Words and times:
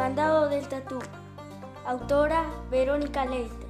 mandado 0.00 0.48
del 0.48 0.66
tatú. 0.66 0.98
Autora 1.84 2.46
Verónica 2.70 3.26
Leite. 3.26 3.66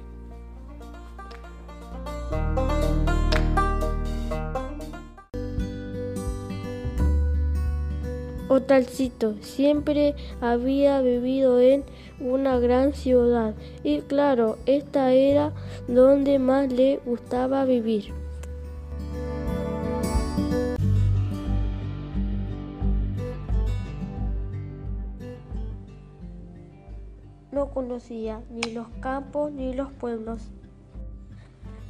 Otalcito 8.47 9.35
siempre 9.41 10.15
había 10.39 11.01
vivido 11.01 11.59
en 11.59 11.83
una 12.21 12.59
gran 12.59 12.93
ciudad 12.93 13.53
y 13.83 13.99
claro, 13.99 14.57
esta 14.65 15.11
era 15.11 15.51
donde 15.89 16.39
más 16.39 16.71
le 16.71 17.01
gustaba 17.05 17.65
vivir. 17.65 18.13
No 27.51 27.69
conocía 27.69 28.41
ni 28.49 28.73
los 28.73 28.87
campos 29.01 29.51
ni 29.51 29.73
los 29.73 29.91
pueblos. 29.91 30.41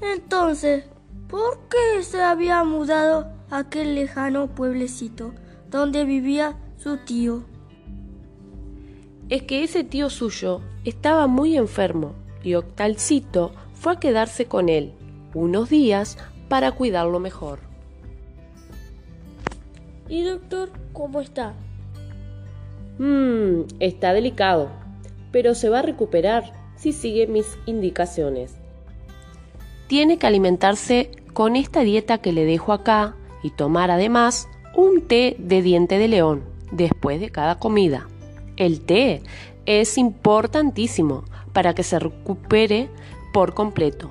Entonces, 0.01 0.85
¿por 1.27 1.59
qué 1.69 2.03
se 2.03 2.21
había 2.21 2.63
mudado 2.63 3.31
a 3.49 3.59
aquel 3.59 3.95
lejano 3.95 4.47
pueblecito? 4.47 5.33
donde 5.71 6.03
vivía 6.03 6.57
su 6.77 6.97
tío. 6.97 7.43
Es 9.29 9.43
que 9.43 9.63
ese 9.63 9.85
tío 9.85 10.09
suyo 10.09 10.61
estaba 10.83 11.25
muy 11.27 11.55
enfermo 11.55 12.13
y 12.43 12.55
Octalcito 12.55 13.53
fue 13.73 13.93
a 13.93 13.99
quedarse 13.99 14.45
con 14.45 14.67
él 14.67 14.93
unos 15.33 15.69
días 15.69 16.17
para 16.49 16.73
cuidarlo 16.73 17.19
mejor. 17.19 17.59
¿Y 20.09 20.23
doctor, 20.23 20.69
cómo 20.91 21.21
está? 21.21 21.53
Mmm, 22.99 23.61
está 23.79 24.11
delicado, 24.11 24.69
pero 25.31 25.55
se 25.55 25.69
va 25.69 25.79
a 25.79 25.83
recuperar 25.83 26.53
si 26.75 26.93
sigue 26.93 27.27
mis 27.27 27.57
indicaciones. 27.65 28.53
Tiene 29.87 30.17
que 30.17 30.27
alimentarse 30.27 31.11
con 31.33 31.55
esta 31.55 31.81
dieta 31.81 32.19
que 32.19 32.31
le 32.31 32.45
dejo 32.45 32.73
acá 32.73 33.15
y 33.43 33.51
tomar 33.51 33.91
además 33.91 34.47
un 34.75 35.01
té 35.01 35.35
de 35.37 35.61
diente 35.61 35.97
de 35.97 36.07
león 36.07 36.43
después 36.71 37.19
de 37.19 37.29
cada 37.29 37.59
comida. 37.59 38.07
El 38.57 38.81
té 38.81 39.21
es 39.65 39.97
importantísimo 39.97 41.23
para 41.53 41.73
que 41.73 41.83
se 41.83 41.99
recupere 41.99 42.89
por 43.33 43.53
completo. 43.53 44.09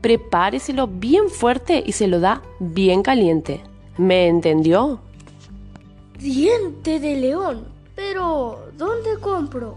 Prepáreselo 0.00 0.88
bien 0.88 1.30
fuerte 1.30 1.82
y 1.86 1.92
se 1.92 2.08
lo 2.08 2.18
da 2.18 2.42
bien 2.58 3.02
caliente. 3.02 3.60
¿Me 3.98 4.26
entendió? 4.26 5.00
Diente 6.18 6.98
de 6.98 7.16
león. 7.16 7.66
Pero, 7.94 8.70
¿dónde 8.76 9.18
compro? 9.20 9.76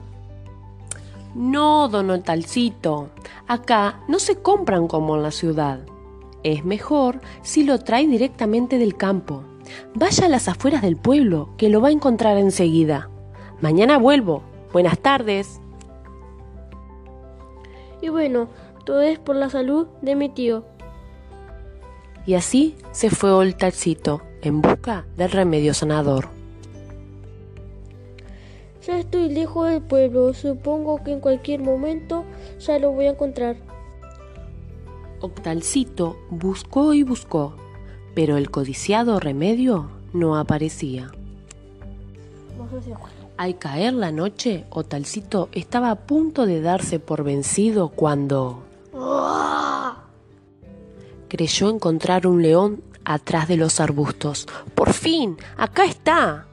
No, 1.35 1.89
don 1.89 2.23
Talcito. 2.23 3.09
Acá 3.45 3.99
no 4.07 4.19
se 4.19 4.37
compran 4.37 4.87
como 4.87 5.17
en 5.17 5.23
la 5.23 5.31
ciudad. 5.31 5.81
Es 6.43 6.63
mejor 6.63 7.19
si 7.41 7.63
lo 7.63 7.79
trae 7.79 8.07
directamente 8.07 8.77
del 8.77 8.95
campo. 8.95 9.43
Vaya 9.93 10.27
a 10.27 10.29
las 10.29 10.47
afueras 10.47 10.81
del 10.81 10.95
pueblo, 10.95 11.49
que 11.57 11.67
lo 11.67 11.81
va 11.81 11.89
a 11.89 11.91
encontrar 11.91 12.37
enseguida. 12.37 13.09
Mañana 13.59 13.97
vuelvo. 13.97 14.43
Buenas 14.71 14.97
tardes. 14.99 15.59
Y 18.01 18.07
bueno, 18.07 18.47
todo 18.85 19.01
es 19.01 19.19
por 19.19 19.35
la 19.35 19.49
salud 19.49 19.87
de 20.01 20.15
mi 20.15 20.29
tío. 20.29 20.63
Y 22.25 22.35
así 22.35 22.77
se 22.91 23.09
fue 23.09 23.43
el 23.43 23.57
talcito 23.57 24.21
en 24.41 24.61
busca 24.61 25.05
del 25.17 25.31
remedio 25.31 25.73
sanador. 25.73 26.34
Ya 28.85 28.99
estoy 28.99 29.29
lejos 29.29 29.69
del 29.69 29.81
pueblo, 29.81 30.33
supongo 30.33 31.03
que 31.03 31.11
en 31.13 31.19
cualquier 31.19 31.61
momento 31.61 32.23
ya 32.59 32.77
lo 32.77 32.91
voy 32.91 33.05
a 33.05 33.11
encontrar. 33.11 33.55
Octalcito 35.21 36.17
buscó 36.29 36.93
y 36.93 37.01
buscó, 37.01 37.55
pero 38.13 38.37
el 38.37 38.51
codiciado 38.51 39.19
remedio 39.19 39.89
no 40.13 40.37
aparecía. 40.37 41.11
Al 43.37 43.57
caer 43.57 43.93
la 43.93 44.11
noche, 44.11 44.65
Otalcito 44.69 45.49
estaba 45.51 45.89
a 45.89 45.95
punto 45.95 46.45
de 46.45 46.61
darse 46.61 46.99
por 46.99 47.23
vencido 47.23 47.89
cuando 47.89 48.63
creyó 51.27 51.69
encontrar 51.69 52.27
un 52.27 52.41
león 52.41 52.83
atrás 53.03 53.47
de 53.47 53.57
los 53.57 53.79
arbustos. 53.79 54.47
¡Por 54.73 54.93
fin! 54.93 55.37
¡Acá 55.57 55.85
está! 55.85 56.47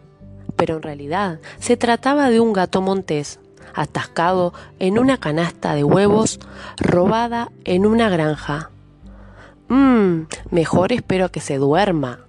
Pero 0.63 0.77
en 0.77 0.83
realidad 0.83 1.41
se 1.59 1.77
trataba 1.77 2.31
de 2.31 2.39
un 2.39 2.53
gato 2.53 2.81
montés, 2.83 3.41
atascado 3.75 4.55
en 4.79 4.97
una 4.97 5.19
canasta 5.19 5.75
de 5.75 5.83
huevos 5.83 6.39
robada 6.77 7.51
en 7.65 7.85
una 7.85 8.09
granja. 8.09 8.71
Mmm, 9.67 10.27
mejor 10.53 10.93
espero 10.93 11.33
que 11.33 11.41
se 11.41 11.57
duerma. 11.57 12.21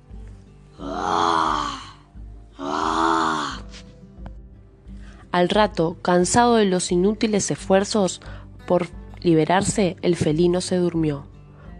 Al 5.31 5.49
rato, 5.49 5.97
cansado 6.01 6.55
de 6.55 6.65
los 6.65 6.91
inútiles 6.91 7.51
esfuerzos 7.51 8.19
por 8.65 8.87
liberarse, 9.21 9.95
el 10.01 10.15
felino 10.15 10.59
se 10.59 10.77
durmió. 10.77 11.27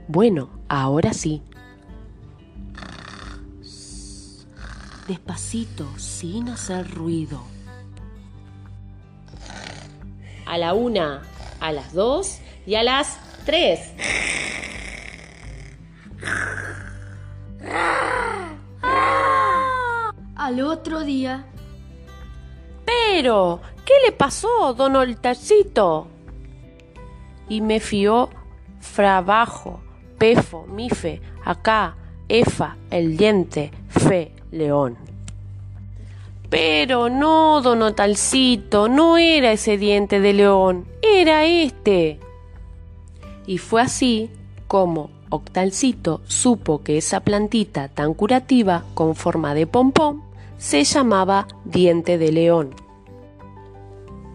Bueno, 0.07 0.51
ahora 0.69 1.13
sí. 1.13 1.41
Despacito, 5.07 5.85
sin 5.97 6.47
hacer 6.49 6.89
ruido. 6.89 7.41
A 10.45 10.57
la 10.57 10.73
una, 10.73 11.23
a 11.59 11.71
las 11.73 11.93
dos 11.93 12.39
y 12.65 12.75
a 12.75 12.83
las 12.83 13.19
tres. 13.45 13.91
Al 20.35 20.61
otro 20.61 21.01
día. 21.01 21.45
Pero, 22.85 23.61
¿qué 23.85 23.93
le 24.05 24.13
pasó, 24.13 24.73
don 24.73 24.95
Oltacito? 24.95 26.07
Y 27.49 27.59
me 27.61 27.79
fió 27.81 28.29
frabajo, 28.79 29.81
pefo, 30.17 30.65
mife, 30.67 31.21
acá, 31.43 31.97
efa, 32.29 32.77
el 32.89 33.17
diente, 33.17 33.71
fe, 33.89 34.33
león. 34.53 34.97
Pero 36.49 37.09
no, 37.09 37.61
don 37.61 37.81
Otalcito, 37.81 38.87
no 38.87 39.17
era 39.17 39.51
ese 39.51 39.77
diente 39.77 40.19
de 40.19 40.33
león, 40.33 40.85
era 41.01 41.45
este. 41.45 42.19
Y 43.47 43.57
fue 43.57 43.81
así 43.81 44.29
como 44.67 45.09
Octalcito 45.29 46.21
supo 46.25 46.83
que 46.83 46.97
esa 46.97 47.21
plantita 47.21 47.87
tan 47.87 48.13
curativa 48.13 48.83
con 48.93 49.15
forma 49.15 49.55
de 49.55 49.65
pompón 49.65 50.21
se 50.59 50.83
llamaba 50.83 51.47
diente 51.65 52.19
de 52.19 52.31
león. 52.31 52.75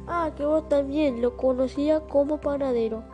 Ah, 0.09 0.33
que 0.37 0.45
vos 0.45 0.69
también 0.69 1.23
lo 1.23 1.37
conocía 1.37 2.01
como 2.01 2.41
panadero. 2.41 3.05